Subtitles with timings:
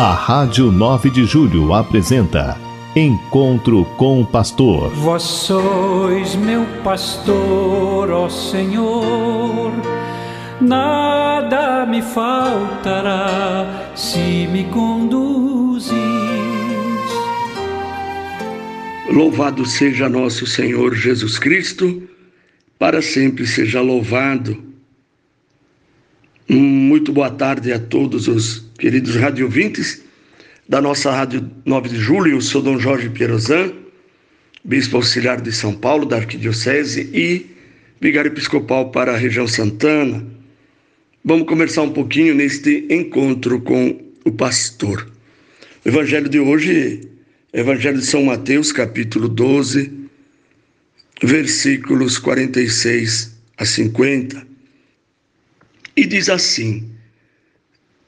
[0.00, 2.56] A Rádio 9 de Julho apresenta
[2.96, 4.88] Encontro com o Pastor.
[4.94, 9.70] Vós sois meu pastor, ó Senhor,
[10.58, 15.49] nada me faltará se me conduzis.
[19.10, 22.08] Louvado seja nosso Senhor Jesus Cristo,
[22.78, 24.62] para sempre seja louvado.
[26.48, 30.04] Muito boa tarde a todos os queridos radiovintes
[30.68, 33.72] da nossa Rádio 9 de Julho, eu sou Dom Jorge Pierozan,
[34.62, 37.46] Bispo Auxiliar de São Paulo, da Arquidiocese e
[38.00, 40.24] Vigário Episcopal para a região Santana.
[41.24, 45.10] Vamos conversar um pouquinho neste encontro com o pastor.
[45.84, 47.10] O evangelho de hoje
[47.52, 49.92] Evangelho de São Mateus, capítulo 12,
[51.20, 54.46] versículos 46 a 50.
[55.96, 56.88] E diz assim: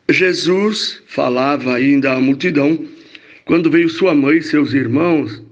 [0.08, 2.86] Jesus falava ainda à multidão
[3.44, 5.42] quando veio sua mãe e seus irmãos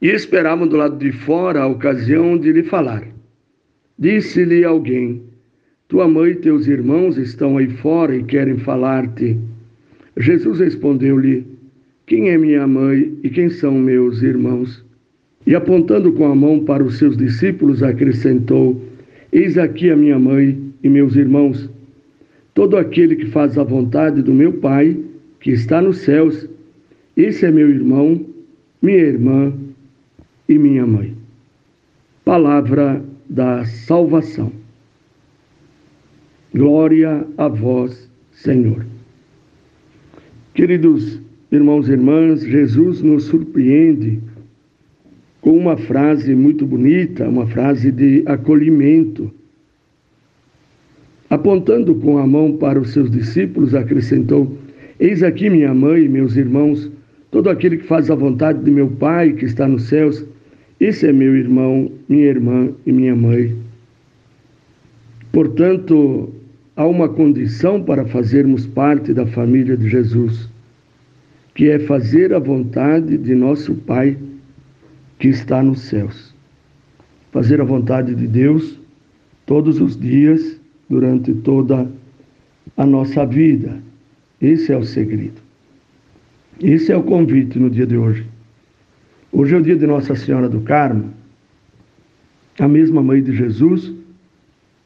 [0.00, 3.04] e esperavam do lado de fora a ocasião de lhe falar.
[3.98, 5.20] Disse-lhe alguém:
[5.88, 9.36] Tua mãe e teus irmãos estão aí fora e querem falar-te.
[10.16, 11.58] Jesus respondeu-lhe:
[12.10, 14.84] Quem é minha mãe e quem são meus irmãos?
[15.46, 18.84] E apontando com a mão para os seus discípulos, acrescentou:
[19.30, 21.70] Eis aqui a minha mãe e meus irmãos.
[22.52, 24.98] Todo aquele que faz a vontade do meu Pai,
[25.38, 26.48] que está nos céus,
[27.16, 28.26] esse é meu irmão,
[28.82, 29.52] minha irmã
[30.48, 31.14] e minha mãe.
[32.24, 34.50] Palavra da salvação.
[36.52, 38.84] Glória a vós, Senhor.
[40.52, 44.20] Queridos irmãos e irmãs, Jesus nos surpreende
[45.40, 49.32] com uma frase muito bonita, uma frase de acolhimento
[51.30, 54.58] Apontando com a mão para os seus discípulos, acrescentou:
[54.98, 56.90] Eis aqui minha mãe e meus irmãos,
[57.30, 60.26] todo aquele que faz a vontade de meu Pai que está nos céus,
[60.80, 63.56] esse é meu irmão, minha irmã e minha mãe.
[65.30, 66.34] Portanto,
[66.74, 70.50] há uma condição para fazermos parte da família de Jesus,
[71.60, 74.16] que é fazer a vontade de nosso Pai
[75.18, 76.34] que está nos céus.
[77.32, 78.80] Fazer a vontade de Deus
[79.44, 81.86] todos os dias durante toda
[82.78, 83.76] a nossa vida.
[84.40, 85.38] Esse é o segredo.
[86.62, 88.24] Esse é o convite no dia de hoje.
[89.30, 91.12] Hoje é o dia de Nossa Senhora do Carmo,
[92.58, 93.92] a mesma mãe de Jesus,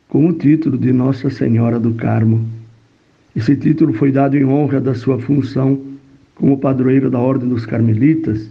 [0.09, 2.45] com o título de Nossa Senhora do Carmo.
[3.37, 5.94] Esse título foi dado em honra da sua função
[6.34, 8.50] como padroeira da Ordem dos Carmelitas.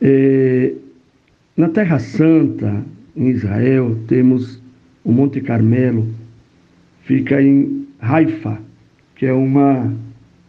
[0.00, 0.74] É,
[1.56, 2.84] na Terra Santa,
[3.16, 4.62] em Israel, temos
[5.04, 6.06] o Monte Carmelo
[7.08, 8.60] fica em Haifa,
[9.16, 9.90] que é uma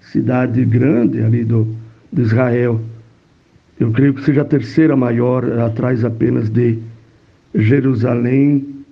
[0.01, 1.73] cidade grande ali do,
[2.11, 2.81] de Israel.
[3.79, 6.77] Eu creio que seja a terceira maior, atrás apenas de
[7.55, 8.83] Jerusalém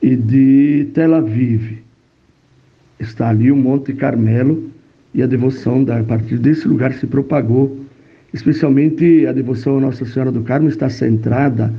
[0.00, 1.82] e de Tel Aviv.
[2.98, 4.71] Está ali o Monte Carmelo
[5.14, 7.80] e a devoção da, a partir desse lugar se propagou.
[8.32, 11.72] Especialmente a devoção a Nossa Senhora do Carmo está centrada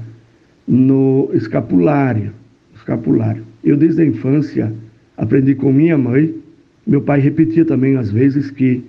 [0.67, 2.31] no escapulário
[2.83, 3.43] escapulário.
[3.63, 4.73] Eu, desde a infância,
[5.17, 6.35] aprendi com minha mãe.
[6.85, 8.83] Meu pai repetia também às vezes que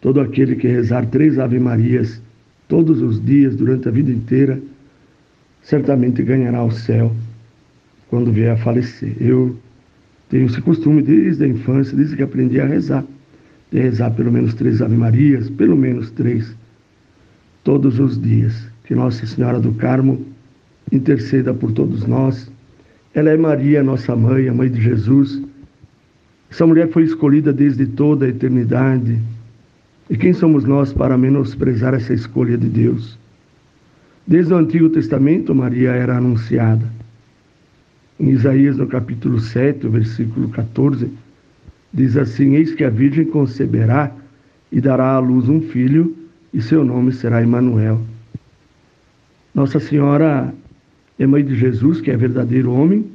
[0.00, 2.20] todo aquele que rezar três Ave-Marias
[2.68, 4.60] todos os dias, durante a vida inteira,
[5.62, 7.12] certamente ganhará o céu
[8.08, 9.14] quando vier a falecer.
[9.20, 9.56] Eu
[10.28, 13.04] tenho esse costume desde a infância, desde que aprendi a rezar,
[13.78, 16.54] rezar pelo menos três Ave-Marias, pelo menos três,
[17.62, 18.68] todos os dias.
[18.84, 20.26] Que Nossa Senhora do Carmo
[20.90, 22.50] interceda por todos nós
[23.12, 25.42] ela é Maria, nossa mãe, a mãe de Jesus.
[26.48, 29.18] Essa mulher foi escolhida desde toda a eternidade.
[30.08, 33.18] E quem somos nós para menosprezar essa escolha de Deus?
[34.26, 36.86] Desde o Antigo Testamento, Maria era anunciada.
[38.18, 41.10] Em Isaías, no capítulo 7, versículo 14,
[41.92, 44.12] diz assim: Eis que a Virgem conceberá
[44.70, 46.16] e dará à luz um filho,
[46.52, 48.00] e seu nome será Emanuel.
[49.54, 50.54] Nossa Senhora
[51.18, 53.10] é mãe de Jesus, que é verdadeiro homem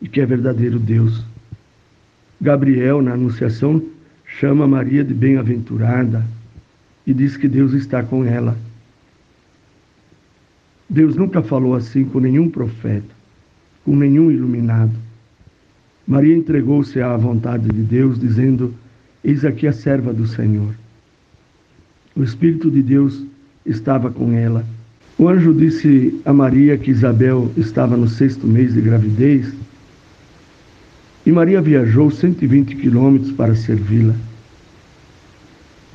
[0.00, 1.24] e que é verdadeiro Deus.
[2.40, 3.82] Gabriel, na Anunciação,
[4.24, 6.24] chama Maria de bem-aventurada
[7.06, 8.56] e diz que Deus está com ela.
[10.88, 13.14] Deus nunca falou assim com nenhum profeta,
[13.84, 15.09] com nenhum iluminado.
[16.10, 18.74] Maria entregou-se à vontade de Deus, dizendo:
[19.22, 20.74] Eis aqui a serva do Senhor.
[22.16, 23.24] O Espírito de Deus
[23.64, 24.64] estava com ela
[25.16, 29.54] O anjo disse a Maria que Isabel estava no sexto mês de gravidez
[31.24, 34.14] e Maria viajou 120 quilômetros para servi-la.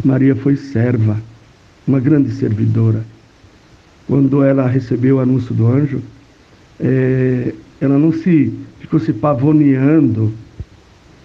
[0.02, 1.20] Maria foi serva,
[1.86, 3.04] uma grande servidora.
[4.08, 6.02] Quando ela recebeu o anúncio do anjo,
[6.80, 10.34] é, ela não se ficou se pavoneando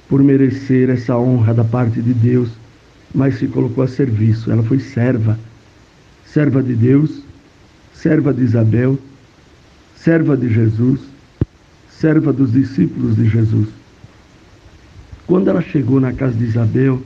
[0.09, 2.51] por merecer essa honra da parte de Deus,
[3.15, 4.51] mas se colocou a serviço.
[4.51, 5.39] Ela foi serva,
[6.25, 7.23] serva de Deus
[8.01, 8.99] serva de Isabel,
[9.95, 11.01] serva de Jesus,
[11.91, 13.69] serva dos discípulos de Jesus.
[15.27, 17.03] Quando ela chegou na casa de Isabel,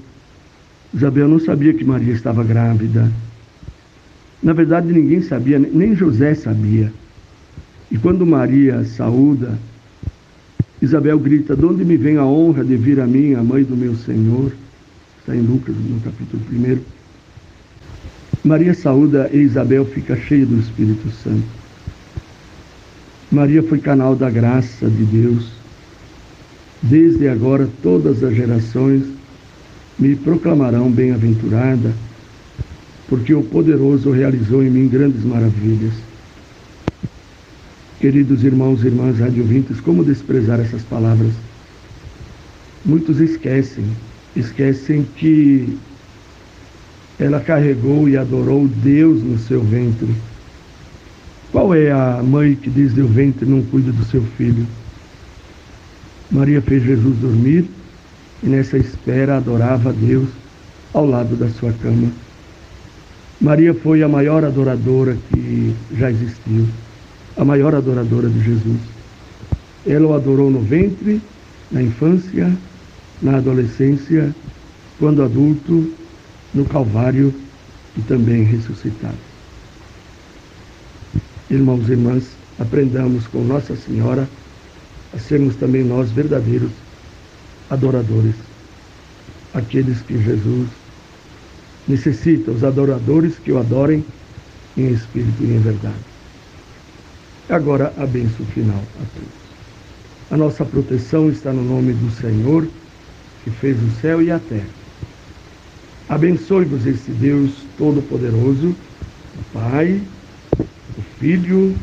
[0.94, 3.10] Isabel não sabia que Maria estava grávida.
[4.40, 6.92] Na verdade, ninguém sabia, nem José sabia.
[7.94, 9.56] E quando Maria saúda,
[10.82, 13.76] Isabel grita: De onde me vem a honra de vir a mim, a mãe do
[13.76, 14.52] meu Senhor?
[15.20, 16.78] Está em Lucas, no capítulo 1.
[18.42, 21.46] Maria saúda e Isabel fica cheia do Espírito Santo.
[23.30, 25.52] Maria foi canal da graça de Deus.
[26.82, 29.04] Desde agora todas as gerações
[29.96, 31.92] me proclamarão bem-aventurada,
[33.08, 35.92] porque o poderoso realizou em mim grandes maravilhas.
[38.04, 41.32] Queridos irmãos e irmãs radiovintes, como desprezar essas palavras?
[42.84, 43.86] Muitos esquecem,
[44.36, 45.78] esquecem que
[47.18, 50.14] ela carregou e adorou Deus no seu ventre.
[51.50, 54.66] Qual é a mãe que desde o ventre não cuida do seu filho?
[56.30, 57.64] Maria fez Jesus dormir
[58.42, 60.28] e nessa espera adorava a Deus
[60.92, 62.12] ao lado da sua cama.
[63.40, 66.68] Maria foi a maior adoradora que já existiu,
[67.36, 68.80] a maior adoradora de Jesus.
[69.86, 71.20] Ela o adorou no ventre,
[71.70, 72.52] na infância,
[73.20, 74.34] na adolescência,
[74.98, 75.92] quando adulto
[76.52, 77.34] no Calvário
[77.96, 79.18] e também ressuscitado.
[81.50, 82.24] Irmãos e irmãs,
[82.58, 84.28] aprendamos com Nossa Senhora
[85.12, 86.70] a sermos também nós verdadeiros
[87.70, 88.34] adoradores,
[89.52, 90.68] aqueles que Jesus
[91.86, 94.04] necessita, os adoradores que o adorem
[94.76, 96.13] em espírito e em verdade.
[97.48, 99.44] Agora a benção final a todos.
[100.30, 102.66] A nossa proteção está no nome do Senhor,
[103.42, 104.84] que fez o céu e a terra
[106.08, 110.02] Abençoe-vos esse Deus Todo-Poderoso, o Pai,
[110.58, 111.74] o Filho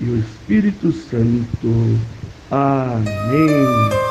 [0.00, 1.98] e o Espírito Santo.
[2.50, 4.09] Amém.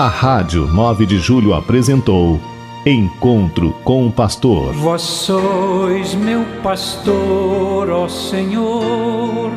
[0.00, 2.40] A Rádio 9 de Julho apresentou
[2.86, 4.72] Encontro com o Pastor.
[4.72, 9.50] Vós sois meu pastor, ó Senhor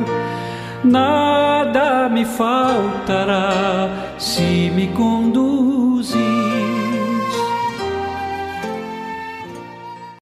[0.84, 6.12] nada me faltará se me conduz